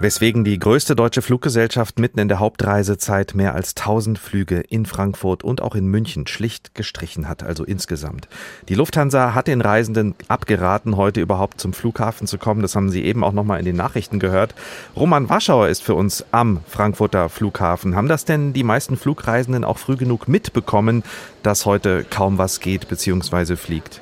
Weswegen 0.00 0.44
die 0.44 0.58
größte 0.58 0.96
deutsche 0.96 1.20
Fluggesellschaft 1.20 1.98
mitten 1.98 2.20
in 2.20 2.28
der 2.28 2.38
Hauptreisezeit 2.38 3.34
mehr 3.34 3.54
als 3.54 3.76
1000 3.76 4.18
Flüge 4.18 4.60
in 4.60 4.86
Frankfurt 4.86 5.44
und 5.44 5.60
auch 5.60 5.74
in 5.74 5.88
München 5.88 6.26
schlicht 6.26 6.74
gestrichen 6.74 7.28
hat, 7.28 7.42
also 7.42 7.64
insgesamt. 7.64 8.26
Die 8.70 8.74
Lufthansa 8.74 9.34
hat 9.34 9.46
den 9.46 9.60
Reisenden 9.60 10.14
abgeraten, 10.26 10.96
heute 10.96 11.20
überhaupt 11.20 11.60
zum 11.60 11.74
Flughafen 11.74 12.26
zu 12.26 12.38
kommen. 12.38 12.62
Das 12.62 12.74
haben 12.74 12.88
Sie 12.88 13.04
eben 13.04 13.22
auch 13.22 13.34
nochmal 13.34 13.58
in 13.58 13.66
den 13.66 13.76
Nachrichten 13.76 14.20
gehört. 14.20 14.54
Roman 14.96 15.28
Waschauer 15.28 15.68
ist 15.68 15.82
für 15.82 15.94
uns 15.94 16.24
am 16.30 16.60
Frankfurter 16.66 17.28
Flughafen. 17.28 17.94
Haben 17.94 18.08
das 18.08 18.24
denn 18.24 18.54
die 18.54 18.64
meisten 18.64 18.96
Flugreisenden 18.96 19.64
auch 19.64 19.76
früh 19.76 19.96
genug 19.96 20.28
mitbekommen, 20.28 21.04
dass 21.42 21.66
heute 21.66 22.06
kaum 22.08 22.38
was 22.38 22.60
geht 22.60 22.88
bzw. 22.88 23.56
fliegt? 23.56 24.00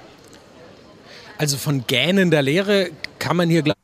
Also 1.39 1.57
von 1.57 1.89
gähnender 1.89 2.41
Leere 2.41 2.91
kann 3.19 3.37
man 3.37 3.49
hier, 3.51 3.62
glaube 3.62 3.79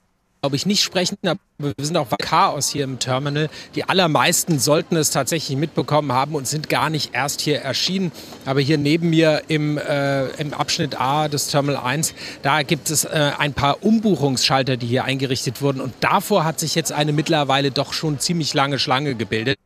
glaube 0.44 0.56
ich, 0.56 0.66
nicht 0.66 0.82
sprechen, 0.82 1.16
aber 1.24 1.40
wir 1.58 1.72
sind 1.78 1.96
auch 1.96 2.08
Chaos 2.18 2.68
hier 2.68 2.84
im 2.84 2.98
Terminal. 2.98 3.48
Die 3.76 3.84
allermeisten 3.88 4.58
sollten 4.58 4.94
es 4.94 5.08
tatsächlich 5.08 5.56
mitbekommen 5.56 6.12
haben 6.12 6.34
und 6.34 6.46
sind 6.46 6.68
gar 6.68 6.90
nicht 6.90 7.14
erst 7.14 7.40
hier 7.40 7.62
erschienen. 7.62 8.12
Aber 8.44 8.60
hier 8.60 8.76
neben 8.76 9.08
mir 9.08 9.44
im, 9.48 9.78
äh, 9.78 10.26
im 10.32 10.52
Abschnitt 10.52 11.00
A 11.00 11.28
des 11.28 11.48
Terminal 11.48 11.82
1, 11.82 12.12
da 12.42 12.62
gibt 12.62 12.90
es 12.90 13.04
äh, 13.04 13.32
ein 13.38 13.54
paar 13.54 13.82
Umbuchungsschalter, 13.82 14.76
die 14.76 14.86
hier 14.86 15.06
eingerichtet 15.06 15.62
wurden. 15.62 15.80
Und 15.80 15.94
davor 16.00 16.44
hat 16.44 16.60
sich 16.60 16.74
jetzt 16.74 16.92
eine 16.92 17.14
mittlerweile 17.14 17.70
doch 17.70 17.94
schon 17.94 18.18
ziemlich 18.18 18.52
lange 18.52 18.78
Schlange 18.78 19.14
gebildet. 19.14 19.56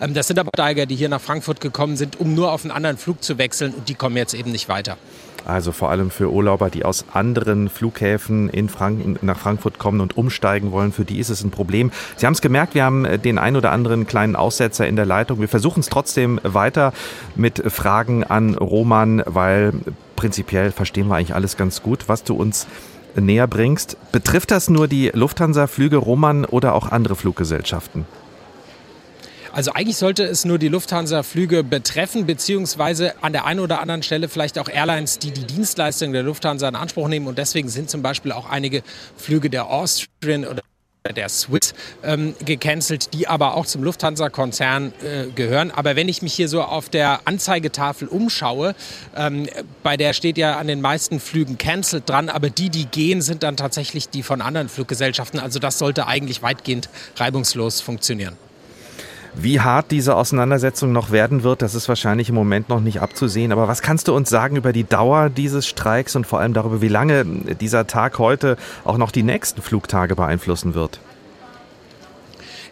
Ähm, 0.00 0.14
das 0.14 0.26
sind 0.26 0.40
aber 0.40 0.50
Steiger, 0.52 0.86
die 0.86 0.96
hier 0.96 1.08
nach 1.08 1.20
Frankfurt 1.20 1.60
gekommen 1.60 1.96
sind, 1.96 2.18
um 2.18 2.34
nur 2.34 2.50
auf 2.50 2.64
einen 2.64 2.72
anderen 2.72 2.98
Flug 2.98 3.22
zu 3.22 3.38
wechseln 3.38 3.72
und 3.72 3.88
die 3.88 3.94
kommen 3.94 4.16
jetzt 4.16 4.34
eben 4.34 4.50
nicht 4.50 4.68
weiter. 4.68 4.98
Also 5.46 5.72
vor 5.72 5.90
allem 5.90 6.10
für 6.10 6.30
Urlauber, 6.30 6.70
die 6.70 6.84
aus 6.84 7.04
anderen 7.12 7.68
Flughäfen 7.68 8.48
in 8.48 8.68
Frank 8.68 9.22
nach 9.22 9.38
Frankfurt 9.38 9.78
kommen 9.78 10.00
und 10.00 10.16
umsteigen 10.16 10.72
wollen, 10.72 10.92
für 10.92 11.04
die 11.04 11.18
ist 11.18 11.28
es 11.28 11.44
ein 11.44 11.50
Problem. 11.50 11.92
Sie 12.16 12.26
haben 12.26 12.32
es 12.32 12.40
gemerkt, 12.40 12.74
wir 12.74 12.84
haben 12.84 13.04
äh, 13.04 13.18
den 13.18 13.38
ein 13.38 13.56
oder 13.56 13.72
anderen 13.72 14.06
kleinen 14.06 14.36
Aussetzer 14.36 14.86
in 14.86 14.96
der 14.96 15.06
Leitung. 15.06 15.40
Wir 15.40 15.48
versuchen 15.48 15.80
es 15.80 15.88
trotzdem 15.88 16.40
weiter 16.42 16.92
mit 17.36 17.62
Fragen 17.70 18.24
an 18.24 18.54
Roman, 18.54 19.22
weil 19.26 19.72
prinzipiell 20.16 20.72
verstehen 20.72 21.08
wir 21.08 21.16
eigentlich 21.16 21.34
alles 21.34 21.56
ganz 21.56 21.82
gut, 21.82 22.08
was 22.08 22.24
du 22.24 22.34
uns 22.34 22.66
näher 23.14 23.46
bringst. 23.46 23.96
Betrifft 24.12 24.50
das 24.50 24.68
nur 24.68 24.88
die 24.88 25.10
Lufthansa-Flüge 25.12 25.96
Roman 25.96 26.44
oder 26.44 26.74
auch 26.74 26.90
andere 26.90 27.16
Fluggesellschaften? 27.16 28.04
Also 29.56 29.72
eigentlich 29.72 29.96
sollte 29.96 30.22
es 30.22 30.44
nur 30.44 30.58
die 30.58 30.68
Lufthansa-Flüge 30.68 31.64
betreffen, 31.64 32.26
beziehungsweise 32.26 33.14
an 33.22 33.32
der 33.32 33.46
einen 33.46 33.60
oder 33.60 33.80
anderen 33.80 34.02
Stelle 34.02 34.28
vielleicht 34.28 34.58
auch 34.58 34.68
Airlines, 34.68 35.18
die 35.18 35.30
die 35.30 35.46
Dienstleistung 35.46 36.12
der 36.12 36.22
Lufthansa 36.22 36.68
in 36.68 36.76
Anspruch 36.76 37.08
nehmen. 37.08 37.26
Und 37.26 37.38
deswegen 37.38 37.70
sind 37.70 37.88
zum 37.88 38.02
Beispiel 38.02 38.32
auch 38.32 38.50
einige 38.50 38.82
Flüge 39.16 39.48
der 39.48 39.70
Austrian 39.70 40.44
oder 40.44 40.60
der 41.16 41.30
Swiss 41.30 41.72
ähm, 42.02 42.34
gecancelt, 42.44 43.14
die 43.14 43.28
aber 43.28 43.54
auch 43.54 43.64
zum 43.64 43.82
Lufthansa-Konzern 43.82 44.92
äh, 45.02 45.30
gehören. 45.34 45.70
Aber 45.70 45.96
wenn 45.96 46.10
ich 46.10 46.20
mich 46.20 46.34
hier 46.34 46.50
so 46.50 46.60
auf 46.60 46.90
der 46.90 47.20
Anzeigetafel 47.24 48.08
umschaue, 48.08 48.74
ähm, 49.16 49.48
bei 49.82 49.96
der 49.96 50.12
steht 50.12 50.36
ja 50.36 50.58
an 50.58 50.66
den 50.66 50.82
meisten 50.82 51.18
Flügen 51.18 51.56
cancelled 51.56 52.06
dran, 52.06 52.28
aber 52.28 52.50
die, 52.50 52.68
die 52.68 52.84
gehen, 52.84 53.22
sind 53.22 53.42
dann 53.42 53.56
tatsächlich 53.56 54.10
die 54.10 54.22
von 54.22 54.42
anderen 54.42 54.68
Fluggesellschaften. 54.68 55.40
Also 55.40 55.60
das 55.60 55.78
sollte 55.78 56.06
eigentlich 56.06 56.42
weitgehend 56.42 56.90
reibungslos 57.16 57.80
funktionieren. 57.80 58.36
Wie 59.38 59.60
hart 59.60 59.90
diese 59.90 60.16
Auseinandersetzung 60.16 60.92
noch 60.92 61.10
werden 61.10 61.42
wird, 61.42 61.60
das 61.60 61.74
ist 61.74 61.90
wahrscheinlich 61.90 62.30
im 62.30 62.34
Moment 62.34 62.70
noch 62.70 62.80
nicht 62.80 63.02
abzusehen. 63.02 63.52
Aber 63.52 63.68
was 63.68 63.82
kannst 63.82 64.08
du 64.08 64.16
uns 64.16 64.30
sagen 64.30 64.56
über 64.56 64.72
die 64.72 64.84
Dauer 64.84 65.28
dieses 65.28 65.66
Streiks 65.66 66.16
und 66.16 66.26
vor 66.26 66.40
allem 66.40 66.54
darüber, 66.54 66.80
wie 66.80 66.88
lange 66.88 67.24
dieser 67.60 67.86
Tag 67.86 68.18
heute 68.18 68.56
auch 68.84 68.96
noch 68.96 69.10
die 69.10 69.22
nächsten 69.22 69.60
Flugtage 69.60 70.16
beeinflussen 70.16 70.74
wird? 70.74 71.00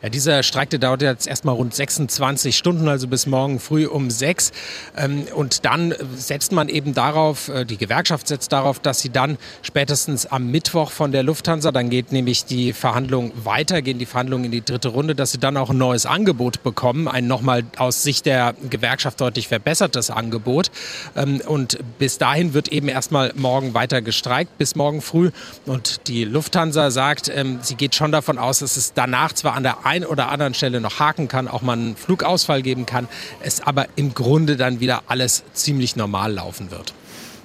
Ja, 0.03 0.09
dieser 0.09 0.43
Streik, 0.43 0.71
der 0.71 0.79
dauert 0.79 1.03
jetzt 1.03 1.27
erstmal 1.27 1.55
rund 1.55 1.75
26 1.75 2.57
Stunden, 2.57 2.89
also 2.89 3.09
bis 3.09 3.27
morgen 3.27 3.61
früh 3.61 3.87
um 3.87 4.11
sechs. 4.11 4.53
Ähm, 4.97 5.25
und 5.35 5.65
dann 5.65 5.95
setzt 6.17 6.53
man 6.53 6.69
eben 6.69 6.95
darauf, 6.95 7.49
äh, 7.49 7.65
die 7.65 7.77
Gewerkschaft 7.77 8.29
setzt 8.29 8.53
darauf, 8.53 8.79
dass 8.79 9.01
sie 9.01 9.11
dann 9.11 9.39
spätestens 9.63 10.27
am 10.27 10.51
Mittwoch 10.51 10.91
von 10.91 11.13
der 11.13 11.23
Lufthansa, 11.23 11.73
dann 11.73 11.91
geht 11.91 12.13
nämlich 12.13 12.45
die 12.45 12.73
Verhandlung 12.73 13.33
weiter, 13.45 13.83
gehen 13.83 13.99
die 13.99 14.07
Verhandlungen 14.07 14.47
in 14.47 14.51
die 14.51 14.65
dritte 14.65 14.89
Runde, 14.89 15.15
dass 15.15 15.33
sie 15.33 15.39
dann 15.39 15.57
auch 15.57 15.71
ein 15.71 15.79
neues 15.79 16.07
Angebot 16.07 16.63
bekommen, 16.63 17.09
ein 17.09 17.27
nochmal 17.27 17.65
aus 17.77 18.03
Sicht 18.03 18.27
der 18.27 18.55
Gewerkschaft 18.69 19.21
deutlich 19.21 19.49
verbessertes 19.49 20.11
Angebot. 20.11 20.71
Ähm, 21.17 21.41
und 21.47 21.79
bis 21.99 22.19
dahin 22.19 22.55
wird 22.55 22.69
eben 22.69 22.89
erstmal 22.89 23.33
morgen 23.37 23.75
weiter 23.75 24.03
gestreikt, 24.03 24.59
bis 24.59 24.75
morgen 24.75 25.01
früh. 25.01 25.31
Und 25.67 26.09
die 26.09 26.25
Lufthansa 26.25 26.91
sagt, 26.91 27.31
ähm, 27.35 27.59
sie 27.63 27.75
geht 27.75 27.95
schon 27.95 28.13
davon 28.13 28.39
aus, 28.39 28.59
dass 28.59 28.77
es 28.77 28.93
danach 28.93 29.33
zwar 29.33 29.55
an 29.55 29.63
der 29.63 29.87
einen 29.95 30.05
oder 30.05 30.29
anderen 30.31 30.55
Stelle 30.55 30.81
noch 30.81 30.99
haken 30.99 31.29
kann, 31.29 31.47
auch 31.47 31.63
mal 31.63 31.75
einen 31.75 31.97
Flugausfall 31.97 32.63
geben 32.63 32.85
kann, 32.85 33.09
es 33.41 33.61
aber 33.61 33.87
im 33.95 34.13
Grunde 34.13 34.57
dann 34.57 34.81
wieder 34.81 35.05
alles 35.07 35.45
ziemlich 35.53 35.95
normal 35.95 36.33
laufen 36.33 36.71
wird. 36.71 36.95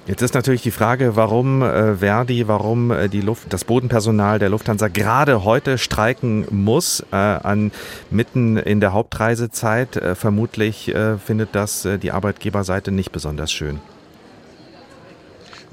Jetzt 0.06 0.22
ist 0.22 0.34
natürlich 0.34 0.62
die 0.62 0.72
Frage, 0.72 1.14
warum 1.14 1.62
äh, 1.62 1.96
Verdi, 1.96 2.48
warum 2.48 2.90
äh, 2.90 3.08
die 3.08 3.20
Luft, 3.20 3.52
das 3.52 3.64
Bodenpersonal 3.64 4.40
der 4.40 4.48
Lufthansa 4.48 4.88
gerade 4.88 5.44
heute 5.44 5.78
streiken 5.78 6.46
muss, 6.50 7.04
äh, 7.12 7.16
an, 7.16 7.70
mitten 8.10 8.56
in 8.56 8.80
der 8.80 8.92
Hauptreisezeit. 8.92 9.96
Äh, 9.96 10.14
vermutlich 10.16 10.92
äh, 10.92 11.18
findet 11.18 11.50
das 11.52 11.84
äh, 11.84 11.98
die 11.98 12.10
Arbeitgeberseite 12.10 12.90
nicht 12.90 13.12
besonders 13.12 13.52
schön. 13.52 13.78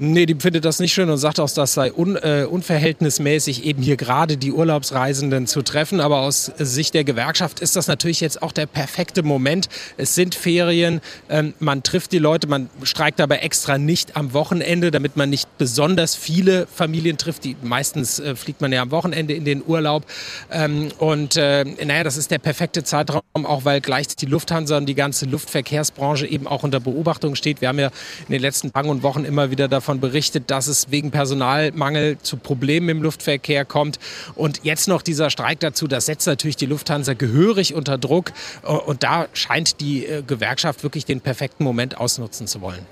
Nee, 0.00 0.26
die 0.26 0.36
findet 0.36 0.64
das 0.64 0.78
nicht 0.78 0.92
schön 0.92 1.10
und 1.10 1.18
sagt 1.18 1.40
auch, 1.40 1.50
das 1.50 1.74
sei 1.74 1.92
un, 1.92 2.14
äh, 2.14 2.46
unverhältnismäßig, 2.48 3.64
eben 3.64 3.82
hier 3.82 3.96
gerade 3.96 4.36
die 4.36 4.52
Urlaubsreisenden 4.52 5.48
zu 5.48 5.62
treffen. 5.62 5.98
Aber 5.98 6.20
aus 6.20 6.52
Sicht 6.56 6.94
der 6.94 7.02
Gewerkschaft 7.02 7.58
ist 7.58 7.74
das 7.74 7.88
natürlich 7.88 8.20
jetzt 8.20 8.40
auch 8.40 8.52
der 8.52 8.66
perfekte 8.66 9.24
Moment. 9.24 9.68
Es 9.96 10.14
sind 10.14 10.36
Ferien, 10.36 11.00
ähm, 11.28 11.52
man 11.58 11.82
trifft 11.82 12.12
die 12.12 12.18
Leute, 12.18 12.46
man 12.46 12.70
streikt 12.84 13.20
aber 13.20 13.42
extra 13.42 13.76
nicht 13.76 14.16
am 14.16 14.34
Wochenende, 14.34 14.92
damit 14.92 15.16
man 15.16 15.30
nicht 15.30 15.48
besonders 15.58 16.14
viele 16.14 16.68
Familien 16.72 17.18
trifft. 17.18 17.42
Die, 17.42 17.56
meistens 17.60 18.20
äh, 18.20 18.36
fliegt 18.36 18.60
man 18.60 18.70
ja 18.72 18.82
am 18.82 18.92
Wochenende 18.92 19.34
in 19.34 19.44
den 19.44 19.64
Urlaub. 19.66 20.04
Ähm, 20.52 20.90
und 20.98 21.36
äh, 21.36 21.64
naja, 21.64 22.04
das 22.04 22.16
ist 22.16 22.30
der 22.30 22.38
perfekte 22.38 22.84
Zeitraum, 22.84 23.22
auch 23.34 23.64
weil 23.64 23.80
gleich 23.80 24.06
die 24.06 24.26
Lufthansa 24.26 24.76
und 24.76 24.86
die 24.86 24.94
ganze 24.94 25.26
Luftverkehrsbranche 25.26 26.28
eben 26.28 26.46
auch 26.46 26.62
unter 26.62 26.78
Beobachtung 26.78 27.34
steht. 27.34 27.60
Wir 27.60 27.66
haben 27.66 27.80
ja 27.80 27.90
in 28.28 28.32
den 28.32 28.42
letzten 28.42 28.72
Tagen 28.72 28.90
und 28.90 29.02
Wochen 29.02 29.24
immer 29.24 29.50
wieder 29.50 29.66
davon 29.66 29.87
davon 29.88 30.00
berichtet, 30.00 30.50
dass 30.50 30.66
es 30.66 30.90
wegen 30.90 31.10
Personalmangel 31.10 32.18
zu 32.18 32.36
Problemen 32.36 32.90
im 32.90 33.02
Luftverkehr 33.02 33.64
kommt. 33.64 33.98
Und 34.34 34.60
jetzt 34.62 34.86
noch 34.86 35.00
dieser 35.00 35.30
Streik 35.30 35.60
dazu, 35.60 35.88
das 35.88 36.04
setzt 36.04 36.26
natürlich 36.26 36.56
die 36.56 36.66
Lufthansa 36.66 37.14
gehörig 37.14 37.72
unter 37.72 37.96
Druck. 37.96 38.32
Und 38.62 39.02
da 39.02 39.28
scheint 39.32 39.80
die 39.80 40.04
äh, 40.04 40.22
Gewerkschaft 40.22 40.82
wirklich 40.82 41.06
den 41.06 41.22
perfekten 41.22 41.64
Moment 41.64 41.96
ausnutzen 41.96 42.46
zu 42.46 42.60
wollen. 42.60 42.84